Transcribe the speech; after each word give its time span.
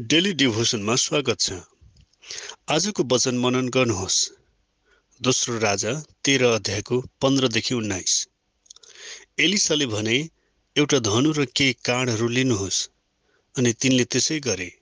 Daily 0.00 0.32
डिभोसनमा 0.32 0.94
स्वागत 0.96 1.40
छ। 1.40 1.52
आजको 2.68 3.04
वचन 3.04 3.38
मनन 3.38 3.68
गर्नुहोस्। 3.68 4.30
दोस्रो 5.22 5.58
राजा 5.58 6.02
तेह्र 6.24 6.44
अध्यायको 6.44 7.00
पन्ध्रदेखि 7.22 7.74
उन्नाइस। 7.74 8.28
एलिसाले 9.38 9.86
भने 9.86 10.28
एउटा 10.76 10.98
धनु 10.98 11.32
र 11.32 11.44
केही 11.44 11.72
काँडहरू 11.72 12.28
लिनुहोस्। 12.28 12.88
अनि 13.56 13.72
तिनले 13.72 14.04
त्यसै 14.04 14.40
गरे। 14.40 14.78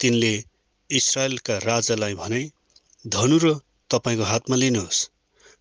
तिनले 0.00 0.44
इजरायलका 0.90 1.58
राजालाई 1.58 2.14
भने 2.14 2.50
धनु 3.06 3.38
र 3.38 3.58
तपाईँको 3.90 4.22
हातमा 4.22 4.56
लिनुहोस्। 4.56 5.10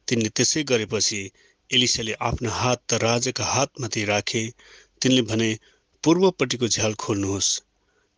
तिनले 0.07 0.29
त्यसै 0.29 0.63
गरेपछि 0.63 1.31
एलिसाले 1.69 2.13
आफ्नो 2.13 2.49
हात 2.49 2.93
राजाका 2.93 3.45
हातमाथि 3.45 4.05
राखे। 4.05 4.53
तिनले 5.01 5.21
भने 5.21 5.59
पूर्वपट्टिको 6.03 6.67
झ्याल 6.67 6.93
खोल्नुहोस्। 6.93 7.61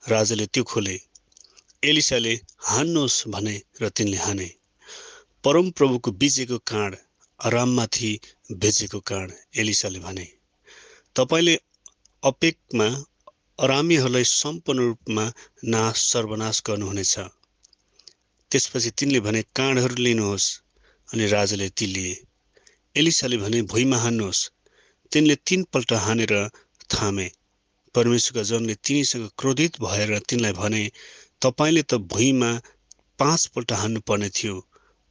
राजाले 0.09 0.45
त्यो 0.45 0.63
खोले। 0.63 0.99
एलिसाले 1.84 2.34
हान्नुहोस् 2.59 3.27
भने 3.27 3.61
र 3.81 3.89
तिनले 3.89 4.17
हाने। 4.17 4.49
परमप्रभुको 5.44 6.11
बिजेको 6.11 6.57
काँड 6.57 6.95
आराममाथि 7.39 8.20
बेचेको 8.52 8.99
काँड 8.99 9.31
एलिसाले 9.58 9.99
भने। 9.99 10.27
तपाईँले 11.16 11.59
अपेकमा 12.23 12.88
अरामीहरूलाई 13.59 14.23
सम्पूर्ण 14.23 14.80
रूपमा 14.80 15.34
नाश 15.63 15.97
सर्वनाश 15.97 16.61
गर्नुहुनेछ। 16.66 17.16
त्यसपछि 18.52 18.89
तिनले 18.89 19.20
भने 19.20 19.41
काँडहरू 19.55 19.95
लिनुहोस्। 19.95 20.47
अनि 21.09 21.27
राजाले 21.27 21.70
ती 21.70 21.85
लिए। 21.85 22.23
एलिसाले 22.95 23.38
भने 23.38 23.61
भुइँमा 23.61 23.97
हान्नुहोस् 23.97 24.49
तिनले 25.11 25.35
तिनपल्ट 25.35 25.94
हानेर 25.94 26.49
थामे। 26.94 27.31
परमेश्वरका 27.95 28.43
जनले 28.43 28.75
तिनीसँग 28.83 29.29
क्रोधित 29.38 29.81
भएर 29.81 30.17
तिनलाई 30.29 30.53
भने 30.53 30.83
तपाईँले 31.41 31.83
त 31.83 32.02
भुइँमा 32.13 32.52
पाँचपल्ट 33.19 33.72
हान्नुपर्ने 33.72 34.30
थियो 34.30 34.55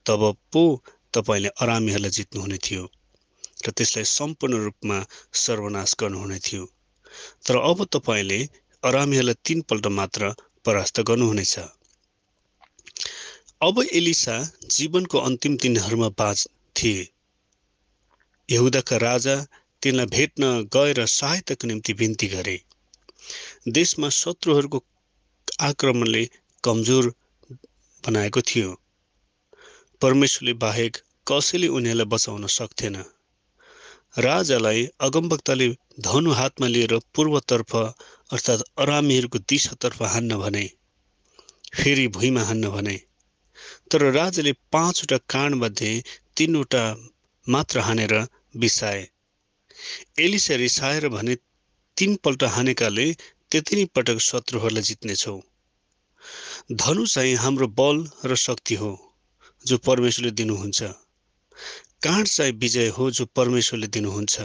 तब 0.07 0.23
पो 0.53 0.65
तपाईँले 1.15 1.49
अरामीहरूलाई 1.63 2.11
जित्नुहुने 2.11 2.59
थियो 2.59 2.91
र 3.67 3.71
त्यसलाई 3.71 4.05
सम्पूर्ण 4.11 4.59
रूपमा 4.59 4.99
सर्वनाश 5.33 5.95
गर्नुहुने 6.01 6.39
थियो। 6.39 6.65
तर 7.47 7.57
अब 7.57 7.85
तपाईँले 7.93 8.39
अरामीहरूलाई 8.83 9.35
तिनपल्ट 9.45 9.87
मात्र 9.99 10.35
परास्त 10.65 11.01
गर्नुहुनेछ। 11.01 11.55
अब 13.63 13.77
एलिसा 13.93 14.37
जीवनको 14.71 15.19
अन्तिम 15.19 15.57
दिनहरूमा 15.57 16.09
बाँच 16.19 16.49
थिए। 16.77 17.07
यहुदाका 18.49 18.97
राजा 18.97 19.37
तिनलाई 19.83 20.07
भेट्न 20.07 20.51
गएर 20.75 21.07
सहायताको 21.07 21.67
निम्ति 21.67 21.93
बिन्ती 21.95 22.27
गरे। 22.27 22.57
देशमा 23.69 24.09
शत्रुहरूको 24.13 24.79
आक्रमणले 25.61 26.23
कमजोर 26.65 27.09
बनाएको 28.05 28.41
थियो। 28.43 28.71
परमेश्वरले 30.03 30.53
बाहेक 30.63 30.97
कसैले 31.27 31.69
उनीहरूलाई 31.71 32.11
बचाउन 32.13 32.47
सक्थेन। 32.55 32.97
राजालाई 34.19 34.81
अगमभक्तले 35.01 35.69
धनु 36.01 36.31
हातमा 36.33 36.67
लिएर 36.67 36.95
पूर्वतर्फ 37.15 37.77
अर्थात् 37.77 38.63
अरामीहरूको 38.79 39.39
दिशातर्फ 39.51 40.03
हान्न 40.15 40.37
भने 40.39 40.65
फेरि 41.77 42.07
भुइँमा 42.17 42.43
हान्न 42.43 42.71
भने 42.71 42.97
तर 43.91 44.03
राजाले 44.13 44.53
पाँचवटा 44.73 45.19
काँडमध्ये 45.31 45.93
तिनवटा 46.37 46.85
मात्र 47.47 47.79
हानेर 47.81 48.15
बिसाए। 48.57 49.03
एलिसा 50.19 50.55
रिसाएर 50.57 51.09
भने 51.09 51.35
तिनपल्ट 51.97 52.45
हानेकाले 52.45 53.13
त्यति 53.51 53.77
नै 53.77 53.85
पटक 53.95 54.19
शत्रुहरूलाई 54.19 54.83
जित्नेछौ। 54.83 55.41
धनु 56.73 57.07
चाहिँ 57.07 57.35
हाम्रो 57.35 57.67
बल 57.69 57.97
र 58.25 58.37
शक्ति 58.37 58.75
हो 58.75 58.91
जो 59.67 59.79
परमेश्वरले 59.79 60.31
दिनुहुन्छ। 60.31 60.83
काँड 62.03 62.27
चाहिँ 62.27 62.53
विजय 62.53 62.89
हो 62.89 63.11
जो 63.11 63.27
परमेश्वरले 63.27 63.87
दिनुहुन्छ। 63.87 64.41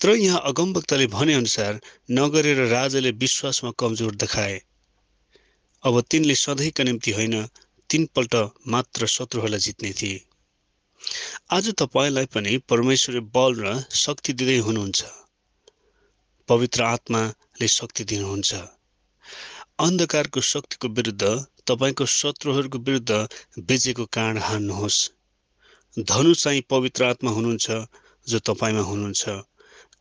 तर 0.00 0.10
यहाँ 0.10 0.40
अगमभक्तले 0.44 1.06
भनेअनुसार 1.06 1.80
नगरेर 2.10 2.64
राजाले 2.66 3.10
विश्वासमा 3.10 3.70
कमजोर 3.78 4.14
देखाए। 4.14 4.60
अब 5.84 6.00
तिनले 6.00 6.34
सधैँका 6.34 6.84
निम्ति 6.84 7.10
होइन 7.10 7.46
तिनपल्ट 7.90 8.34
मात्र 8.66 9.06
शत्रुहरूलाई 9.06 9.60
जित्ने 9.60 9.92
थिए। 9.92 10.20
आज 11.50 11.74
तपाईँलाई 11.78 12.26
पनि 12.26 12.58
परमेश्वरले 12.68 13.20
बल 13.20 13.54
र 13.60 13.80
शक्ति 13.94 14.32
दिँदै 14.32 14.58
हुनुहुन्छ। 14.58 15.04
पवित्र 16.48 16.82
आत्माले 16.84 17.68
शक्ति 17.68 18.04
दिनुहुन्छ। 18.04 18.54
अन्धकारको 19.78 20.40
शक्तिको 20.46 20.88
विरुद्ध 20.88 21.24
तपाईँको 21.66 22.06
शत्रुहरूको 22.12 22.78
विरुद्ध 22.78 23.28
बेचेको 23.62 24.04
काँड 24.12 24.38
हान्नुहोस्। 24.40 24.98
धनु 25.96 26.34
चाहिँ 26.34 26.62
पवित्र 26.70 27.04
आत्मा 27.04 27.30
हुनुहुन्छ 27.30 27.78
जो 28.26 28.38
तपाईँमा 28.46 28.82
हुनुहुन्छ। 28.82 29.24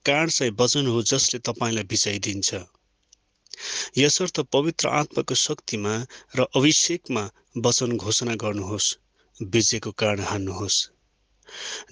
काँड 0.05 0.29
चाहिँ 0.29 0.53
वचन 0.59 0.87
हो 0.87 1.01
जसले 1.03 1.39
तपाईँलाई 1.45 1.83
बिचाइदिन्छ 1.83 2.49
यसर्थ 3.97 4.39
पवित्र 4.53 4.87
आत्माको 4.95 5.35
शक्तिमा 5.35 5.93
र 6.35 6.45
अभिषेकमा 6.55 7.23
वचन 7.57 7.97
घोषणा 7.97 8.35
गर्नुहोस् 8.35 8.87
बेचेको 9.39 9.91
काँड 9.91 10.19
हान्नुहोस्। 10.21 10.77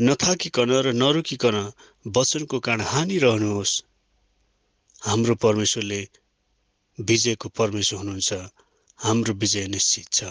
नथाकिकन 0.01 0.71
र 0.85 0.93
नरोकिकन 0.93 1.57
वचनको 2.05 2.59
काँड 2.59 2.81
हानिरहनुहोस्। 2.91 3.73
हाम्रो 5.05 5.35
परमेश्वरले 5.35 6.07
विजयको 6.99 7.49
परमेश्वर 7.49 7.99
हुनुहुन्छ 7.99 8.33
हाम्रो 8.99 9.33
विजय 9.33 9.67
निश्चित 9.67 10.07
छ। 10.13 10.23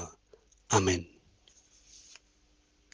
आमेन। 0.70 1.13